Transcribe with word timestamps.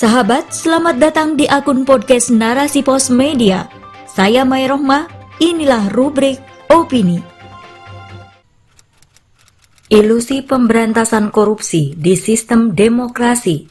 Sahabat, 0.00 0.48
selamat 0.56 0.96
datang 0.96 1.36
di 1.36 1.44
akun 1.44 1.84
podcast 1.84 2.32
Narasi 2.32 2.80
Pos 2.80 3.12
Media. 3.12 3.68
Saya 4.08 4.48
Mai 4.48 4.64
Rohmah, 4.64 5.04
inilah 5.44 5.92
rubrik 5.92 6.40
Opini. 6.72 7.20
Ilusi 9.92 10.40
pemberantasan 10.40 11.28
korupsi 11.28 11.92
di 12.00 12.16
sistem 12.16 12.72
demokrasi 12.72 13.68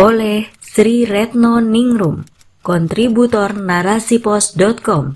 oleh 0.00 0.48
Sri 0.64 1.04
Retno 1.04 1.60
Ningrum, 1.60 2.24
kontributor 2.64 3.52
narasipos.com. 3.52 5.12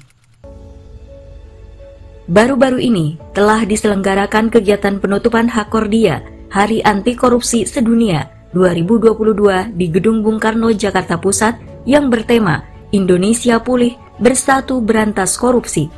Baru-baru 2.28 2.84
ini 2.84 3.16
telah 3.32 3.64
diselenggarakan 3.64 4.52
kegiatan 4.52 5.00
penutupan 5.00 5.48
Hakordia, 5.48 6.20
Hari 6.52 6.84
Anti 6.84 7.16
Korupsi 7.16 7.64
Sedunia 7.64 8.35
2022 8.56 9.76
di 9.76 9.92
Gedung 9.92 10.24
Bung 10.24 10.40
Karno, 10.40 10.72
Jakarta 10.72 11.20
Pusat 11.20 11.60
yang 11.84 12.08
bertema 12.08 12.64
Indonesia 12.88 13.60
Pulih 13.60 14.00
Bersatu 14.16 14.80
Berantas 14.80 15.36
Korupsi. 15.36 15.92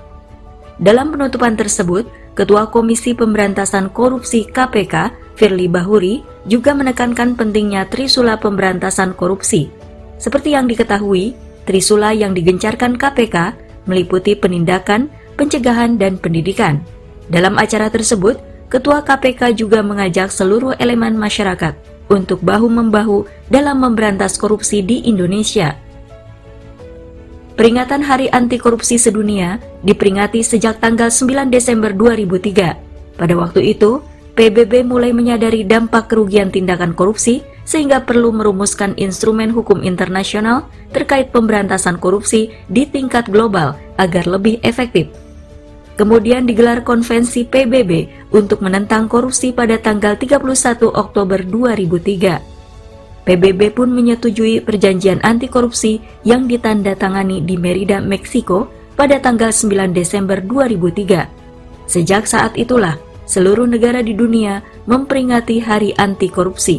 Dalam 0.83 1.15
penutupan 1.15 1.55
tersebut, 1.55 2.11
Ketua 2.35 2.67
Komisi 2.75 3.15
Pemberantasan 3.15 3.95
Korupsi 3.95 4.43
KPK, 4.51 5.15
Firly 5.39 5.71
Bahuri, 5.71 6.27
juga 6.51 6.75
menekankan 6.75 7.39
pentingnya 7.39 7.87
Trisula 7.87 8.35
Pemberantasan 8.43 9.15
Korupsi. 9.15 9.71
Seperti 10.19 10.59
yang 10.59 10.67
diketahui, 10.67 11.39
Trisula 11.63 12.11
yang 12.11 12.35
digencarkan 12.35 12.99
KPK 12.99 13.55
meliputi 13.87 14.35
penindakan, 14.35 15.07
pencegahan, 15.39 15.95
dan 15.95 16.19
pendidikan. 16.19 16.83
Dalam 17.31 17.55
acara 17.55 17.87
tersebut, 17.87 18.43
Ketua 18.69 19.01
KPK 19.01 19.57
juga 19.57 19.81
mengajak 19.81 20.29
seluruh 20.29 20.77
elemen 20.77 21.17
masyarakat 21.17 21.98
untuk 22.09 22.41
bahu-membahu 22.45 23.29
dalam 23.49 23.85
memberantas 23.85 24.37
korupsi 24.41 24.85
di 24.85 25.05
Indonesia. 25.09 25.77
Peringatan 27.59 28.07
Hari 28.07 28.31
Anti 28.31 28.55
Korupsi 28.55 29.03
Sedunia 29.03 29.59
diperingati 29.83 30.47
sejak 30.47 30.79
tanggal 30.79 31.11
9 31.11 31.51
Desember 31.51 31.91
2003. 31.91 33.19
Pada 33.19 33.35
waktu 33.35 33.75
itu, 33.75 33.99
PBB 34.39 34.87
mulai 34.87 35.11
menyadari 35.11 35.67
dampak 35.67 36.07
kerugian 36.07 36.55
tindakan 36.55 36.95
korupsi 36.95 37.43
sehingga 37.67 38.07
perlu 38.07 38.31
merumuskan 38.31 38.95
instrumen 38.95 39.51
hukum 39.51 39.83
internasional 39.83 40.71
terkait 40.95 41.35
pemberantasan 41.35 41.99
korupsi 41.99 42.55
di 42.71 42.87
tingkat 42.87 43.27
global 43.27 43.75
agar 43.99 44.31
lebih 44.31 44.63
efektif. 44.63 45.11
Kemudian 45.99 46.47
digelar 46.47 46.87
konvensi 46.87 47.43
PBB 47.43 48.07
untuk 48.31 48.63
menentang 48.63 49.11
korupsi 49.11 49.51
pada 49.51 49.75
tanggal 49.83 50.15
31 50.15 50.95
Oktober 50.95 51.43
2003. 51.43 53.27
PBB 53.27 53.75
pun 53.75 53.91
menyetujui 53.91 54.63
perjanjian 54.63 55.19
anti 55.27 55.51
korupsi 55.51 55.99
yang 56.23 56.47
ditandatangani 56.47 57.43
di 57.43 57.59
Merida, 57.59 57.99
Meksiko 57.99 58.71
pada 58.95 59.19
tanggal 59.19 59.51
9 59.51 59.91
Desember 59.91 60.39
2003. 60.39 61.91
Sejak 61.91 62.31
saat 62.31 62.55
itulah, 62.55 62.95
seluruh 63.27 63.67
negara 63.67 63.99
di 63.99 64.15
dunia 64.15 64.63
memperingati 64.87 65.59
Hari 65.59 65.99
Anti 65.99 66.31
Korupsi. 66.31 66.79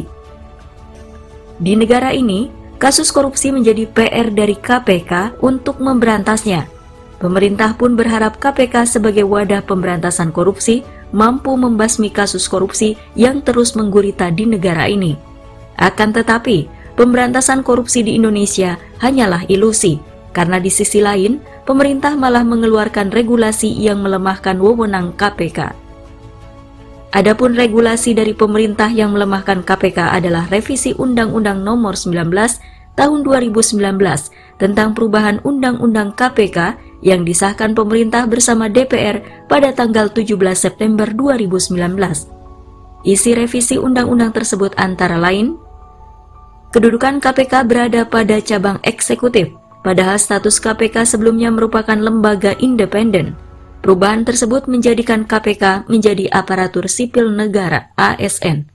Di 1.60 1.76
negara 1.76 2.16
ini, 2.16 2.48
kasus 2.80 3.12
korupsi 3.12 3.52
menjadi 3.52 3.84
PR 3.84 4.32
dari 4.32 4.56
KPK 4.56 5.44
untuk 5.44 5.76
memberantasnya 5.76 6.79
Pemerintah 7.20 7.76
pun 7.76 8.00
berharap 8.00 8.40
KPK 8.40 8.88
sebagai 8.88 9.28
wadah 9.28 9.60
pemberantasan 9.60 10.32
korupsi 10.32 10.80
mampu 11.12 11.52
membasmi 11.52 12.08
kasus 12.08 12.48
korupsi 12.48 12.96
yang 13.12 13.44
terus 13.44 13.76
menggurita 13.76 14.32
di 14.32 14.48
negara 14.48 14.88
ini. 14.88 15.20
Akan 15.76 16.16
tetapi, 16.16 16.64
pemberantasan 16.96 17.60
korupsi 17.60 18.00
di 18.00 18.16
Indonesia 18.16 18.80
hanyalah 19.04 19.44
ilusi, 19.52 20.00
karena 20.32 20.56
di 20.56 20.72
sisi 20.72 21.04
lain, 21.04 21.44
pemerintah 21.68 22.16
malah 22.16 22.40
mengeluarkan 22.40 23.12
regulasi 23.12 23.68
yang 23.68 24.00
melemahkan 24.00 24.56
wewenang 24.56 25.12
KPK. 25.20 25.76
Adapun 27.12 27.52
regulasi 27.52 28.16
dari 28.16 28.32
pemerintah 28.32 28.88
yang 28.88 29.12
melemahkan 29.12 29.60
KPK 29.60 30.14
adalah 30.14 30.48
revisi 30.48 30.96
Undang-Undang 30.96 31.60
Nomor 31.68 32.00
19 32.00 32.32
Tahun 33.00 33.24
2019 33.24 33.80
tentang 34.60 34.92
perubahan 34.92 35.40
Undang-Undang 35.40 36.12
KPK 36.20 36.89
yang 37.00 37.24
disahkan 37.24 37.72
pemerintah 37.72 38.28
bersama 38.28 38.68
DPR 38.68 39.46
pada 39.48 39.72
tanggal 39.72 40.12
17 40.12 40.36
September 40.56 41.08
2019. 41.08 41.76
Isi 43.04 43.30
revisi 43.32 43.80
undang-undang 43.80 44.36
tersebut 44.36 44.76
antara 44.76 45.16
lain, 45.16 45.56
kedudukan 46.76 47.18
KPK 47.18 47.64
berada 47.64 48.04
pada 48.04 48.36
cabang 48.44 48.76
eksekutif, 48.84 49.56
padahal 49.80 50.20
status 50.20 50.60
KPK 50.60 51.08
sebelumnya 51.08 51.48
merupakan 51.48 51.96
lembaga 51.96 52.52
independen. 52.60 53.36
Perubahan 53.80 54.28
tersebut 54.28 54.68
menjadikan 54.68 55.24
KPK 55.24 55.88
menjadi 55.88 56.28
aparatur 56.28 56.84
sipil 56.84 57.32
negara 57.32 57.88
ASN. 57.96 58.68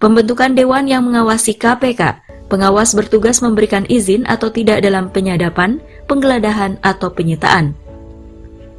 Pembentukan 0.00 0.56
dewan 0.56 0.88
yang 0.88 1.04
mengawasi 1.04 1.56
KPK 1.56 2.24
Pengawas 2.46 2.94
bertugas 2.94 3.42
memberikan 3.42 3.82
izin 3.90 4.22
atau 4.30 4.54
tidak 4.54 4.86
dalam 4.86 5.10
penyadapan, 5.10 5.82
penggeledahan, 6.06 6.78
atau 6.86 7.10
penyitaan. 7.10 7.74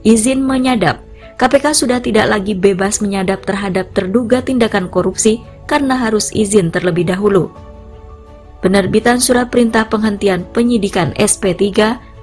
Izin 0.08 0.40
menyadap 0.40 1.04
KPK 1.38 1.66
sudah 1.76 2.00
tidak 2.02 2.34
lagi 2.34 2.58
bebas 2.58 2.98
menyadap 2.98 3.46
terhadap 3.46 3.94
terduga 3.94 4.42
tindakan 4.42 4.90
korupsi 4.90 5.46
karena 5.70 5.94
harus 5.94 6.34
izin 6.34 6.74
terlebih 6.74 7.06
dahulu. 7.06 7.54
Penerbitan 8.64 9.22
surat 9.22 9.54
perintah 9.54 9.86
penghentian 9.86 10.42
penyidikan 10.50 11.14
SP3 11.14 11.62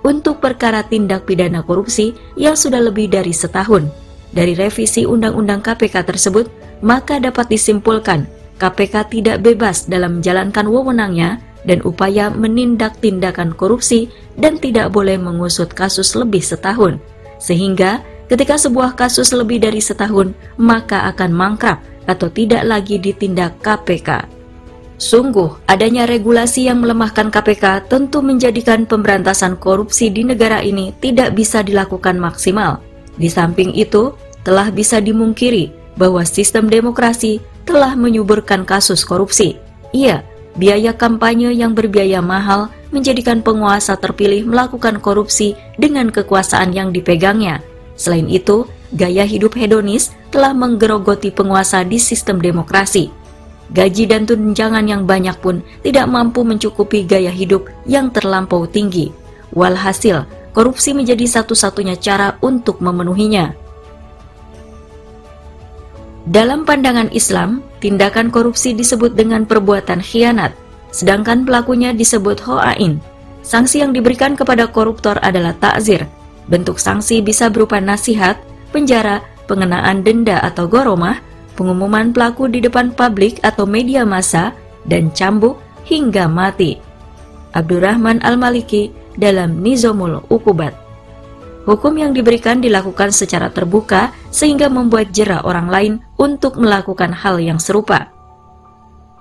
untuk 0.03 0.43
perkara 0.43 0.83
tindak 0.83 1.31
pidana 1.31 1.63
korupsi 1.63 2.11
yang 2.35 2.59
sudah 2.59 2.83
lebih 2.83 3.07
dari 3.07 3.31
setahun. 3.31 3.87
Dari 4.35 4.59
revisi 4.59 5.07
Undang-Undang 5.07 5.63
KPK 5.63 6.11
tersebut, 6.11 6.51
maka 6.83 7.23
dapat 7.23 7.47
disimpulkan 7.47 8.27
KPK 8.59 8.95
tidak 9.11 9.37
bebas 9.43 9.91
dalam 9.91 10.21
menjalankan 10.21 10.67
wewenangnya 10.71 11.43
dan 11.65 11.81
upaya 11.83 12.31
menindak 12.31 13.01
tindakan 13.01 13.51
korupsi 13.57 14.13
dan 14.39 14.61
tidak 14.61 14.93
boleh 14.93 15.17
mengusut 15.19 15.73
kasus 15.73 16.15
lebih 16.15 16.45
setahun. 16.45 17.01
Sehingga 17.41 18.05
ketika 18.31 18.55
sebuah 18.61 18.95
kasus 18.95 19.33
lebih 19.35 19.65
dari 19.65 19.81
setahun, 19.81 20.33
maka 20.61 21.09
akan 21.11 21.31
mangkrap 21.35 21.83
atau 22.05 22.29
tidak 22.29 22.63
lagi 22.69 23.01
ditindak 23.01 23.59
KPK. 23.65 24.29
Sungguh, 24.95 25.59
adanya 25.67 26.07
regulasi 26.07 26.71
yang 26.71 26.79
melemahkan 26.79 27.27
KPK 27.27 27.91
tentu 27.91 28.23
menjadikan 28.23 28.87
pemberantasan 28.87 29.59
korupsi 29.59 30.07
di 30.07 30.23
negara 30.23 30.63
ini 30.63 30.95
tidak 31.03 31.35
bisa 31.35 31.67
dilakukan 31.67 32.15
maksimal. 32.15 32.79
Di 33.19 33.27
samping 33.27 33.75
itu, 33.75 34.15
telah 34.47 34.71
bisa 34.71 35.03
dimungkiri 35.03 35.73
bahwa 35.99 36.23
sistem 36.23 36.71
demokrasi 36.71 37.43
telah 37.65 37.97
menyuburkan 37.97 38.65
kasus 38.65 39.03
korupsi. 39.05 39.59
Iya, 39.91 40.23
biaya 40.55 40.95
kampanye 40.95 41.51
yang 41.53 41.75
berbiaya 41.75 42.23
mahal 42.23 42.71
menjadikan 42.95 43.43
penguasa 43.43 43.99
terpilih 43.99 44.47
melakukan 44.47 45.03
korupsi 45.03 45.59
dengan 45.75 46.09
kekuasaan 46.15 46.71
yang 46.71 46.95
dipegangnya. 46.95 47.59
Selain 47.99 48.27
itu, 48.31 48.67
gaya 48.95 49.27
hidup 49.27 49.59
hedonis 49.59 50.15
telah 50.31 50.55
menggerogoti 50.55 51.35
penguasa 51.35 51.83
di 51.83 51.99
sistem 51.99 52.39
demokrasi. 52.39 53.11
Gaji 53.75 54.05
dan 54.07 54.29
tunjangan 54.29 54.85
yang 54.87 55.03
banyak 55.09 55.35
pun 55.41 55.65
tidak 55.83 56.07
mampu 56.07 56.45
mencukupi 56.47 57.03
gaya 57.03 57.33
hidup 57.33 57.67
yang 57.89 58.13
terlampau 58.13 58.69
tinggi. 58.69 59.11
Walhasil, 59.55 60.27
korupsi 60.55 60.95
menjadi 60.95 61.27
satu-satunya 61.27 61.99
cara 61.99 62.39
untuk 62.45 62.79
memenuhinya. 62.79 63.64
Dalam 66.25 66.65
pandangan 66.65 67.13
Islam, 67.13 67.61
tindakan 67.85 68.33
korupsi 68.33 68.73
disebut 68.73 69.13
dengan 69.13 69.45
perbuatan 69.45 70.01
khianat, 70.01 70.57
sedangkan 70.89 71.45
pelakunya 71.45 71.93
disebut 71.93 72.41
ho'ain. 72.41 72.97
Sanksi 73.45 73.85
yang 73.85 73.93
diberikan 73.93 74.33
kepada 74.33 74.65
koruptor 74.65 75.21
adalah 75.21 75.53
takzir. 75.61 76.09
Bentuk 76.49 76.81
sanksi 76.81 77.21
bisa 77.21 77.53
berupa 77.53 77.77
nasihat, 77.77 78.41
penjara, 78.73 79.21
pengenaan 79.45 80.01
denda 80.01 80.41
atau 80.41 80.65
goromah, 80.65 81.21
pengumuman 81.61 82.09
pelaku 82.09 82.49
di 82.49 82.65
depan 82.65 82.89
publik 82.97 83.37
atau 83.45 83.69
media 83.69 84.09
massa, 84.09 84.57
dan 84.89 85.13
cambuk 85.13 85.61
hingga 85.85 86.25
mati. 86.25 86.81
Abdurrahman 87.53 88.25
Al-Maliki 88.25 88.89
dalam 89.21 89.61
Nizamul 89.61 90.25
Ukubat 90.33 90.84
Hukum 91.65 91.97
yang 91.97 92.13
diberikan 92.13 92.61
dilakukan 92.61 93.09
secara 93.09 93.49
terbuka 93.49 94.13
sehingga 94.29 94.69
membuat 94.69 95.17
jerah 95.17 95.41
orang 95.49 95.69
lain 95.73 95.93
untuk 96.21 96.61
melakukan 96.61 97.13
hal 97.17 97.41
yang 97.41 97.57
serupa. 97.57 98.13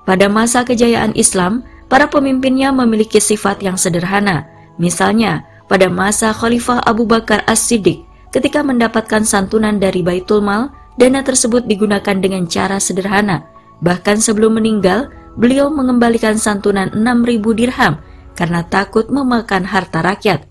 Pada 0.04 0.28
masa 0.28 0.68
kejayaan 0.68 1.16
Islam, 1.16 1.63
para 1.88 2.12
pemimpinnya 2.12 2.75
memiliki 2.75 3.24
sifat 3.24 3.63
yang 3.63 3.80
sederhana. 3.80 4.44
Misalnya, 4.75 5.48
pada 5.72 5.88
masa 5.88 6.36
Khalifah 6.36 6.84
Abu 6.84 7.07
Bakar 7.07 7.48
As-Siddiq, 7.48 8.04
ketika 8.36 8.60
mendapatkan 8.60 9.24
santunan 9.24 9.80
dari 9.80 10.04
Baitul 10.04 10.44
Mal, 10.44 10.68
dana 11.00 11.24
tersebut 11.24 11.63
digunakan 11.63 12.19
dengan 12.19 12.44
cara 12.51 12.75
sederhana. 12.84 13.48
Bahkan 13.80 14.19
sebelum 14.19 14.60
meninggal, 14.60 15.07
beliau 15.40 15.72
mengembalikan 15.72 16.36
santunan 16.36 16.92
6.000 16.92 17.40
dirham 17.56 17.94
karena 18.36 18.66
takut 18.68 19.07
memakan 19.07 19.63
harta 19.63 20.01
rakyat, 20.04 20.44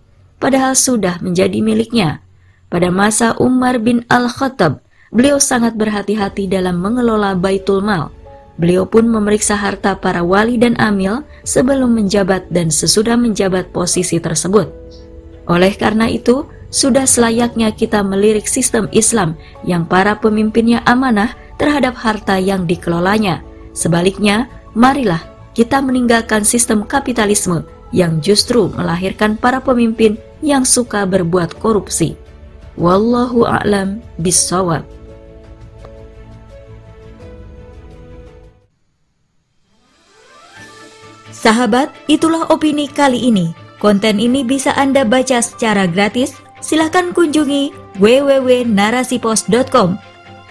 padahal 0.43 0.75
sudah 0.75 1.23
menjadi 1.23 1.62
miliknya. 1.62 2.19
Pada 2.67 2.91
masa 2.91 3.39
Umar 3.39 3.79
bin 3.79 4.03
Al-Khattab, 4.11 4.83
beliau 5.15 5.39
sangat 5.39 5.79
berhati-hati 5.79 6.50
dalam 6.50 6.83
mengelola 6.83 7.39
baitul 7.39 7.79
mal. 7.79 8.11
Beliau 8.59 8.83
pun 8.83 9.06
memeriksa 9.06 9.55
harta 9.55 9.94
para 9.94 10.27
wali 10.27 10.59
dan 10.59 10.75
amil 10.83 11.23
sebelum 11.47 11.94
menjabat 11.94 12.50
dan 12.50 12.75
sesudah 12.75 13.15
menjabat 13.15 13.71
posisi 13.71 14.19
tersebut. 14.19 14.67
Oleh 15.47 15.79
karena 15.79 16.11
itu, 16.11 16.43
sudah 16.73 17.05
selayaknya 17.05 17.71
kita 17.77 18.00
melirik 18.00 18.49
sistem 18.49 18.89
Islam 18.91 19.37
yang 19.62 19.85
para 19.85 20.17
pemimpinnya 20.17 20.81
amanah 20.89 21.37
terhadap 21.61 21.94
harta 21.94 22.41
yang 22.41 22.65
dikelolanya. 22.65 23.44
Sebaliknya, 23.77 24.49
marilah 24.73 25.21
kita 25.53 25.85
meninggalkan 25.85 26.49
sistem 26.49 26.89
kapitalisme 26.89 27.69
yang 27.93 28.25
justru 28.25 28.73
melahirkan 28.73 29.37
para 29.37 29.61
pemimpin 29.61 30.17
yang 30.43 30.67
suka 30.67 31.06
berbuat 31.06 31.56
korupsi. 31.62 32.19
Wallahu 32.77 33.47
a'lam 33.47 34.03
bissawab. 34.19 34.83
Sahabat, 41.43 41.91
itulah 42.06 42.47
opini 42.55 42.87
kali 42.87 43.27
ini. 43.27 43.50
Konten 43.83 44.23
ini 44.23 44.47
bisa 44.47 44.71
Anda 44.79 45.03
baca 45.03 45.43
secara 45.43 45.91
gratis. 45.91 46.39
Silahkan 46.62 47.11
kunjungi 47.11 47.75
www.narasipos.com. 47.99 49.99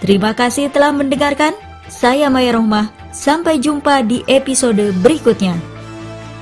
Terima 0.04 0.36
kasih 0.36 0.68
telah 0.68 0.92
mendengarkan. 0.92 1.56
Saya 1.88 2.28
Maya 2.28 2.60
Rohmah. 2.60 2.92
Sampai 3.08 3.56
jumpa 3.56 4.04
di 4.04 4.20
episode 4.28 4.92
berikutnya. 5.00 5.56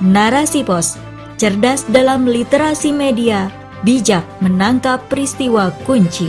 Narasi 0.02 0.66
Pos, 0.66 0.98
cerdas 1.40 1.88
dalam 1.88 2.28
literasi 2.28 2.92
media, 2.92 3.48
bijak 3.80 4.20
menangkap 4.44 5.00
peristiwa 5.08 5.72
kunci. 5.88 6.28